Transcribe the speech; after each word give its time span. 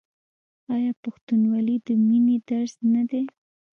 آیا 0.75 0.91
پښتونولي 1.03 1.75
د 1.87 1.87
مینې 2.07 2.37
درس 2.49 2.73
نه 2.93 3.03
دی؟ 3.09 3.23